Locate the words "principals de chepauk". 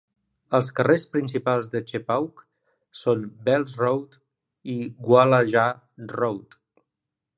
1.15-2.41